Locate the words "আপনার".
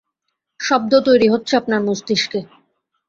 1.57-1.81